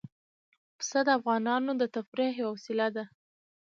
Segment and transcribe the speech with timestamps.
[0.77, 3.03] پسه د افغانانو د تفریح یوه وسیله ده.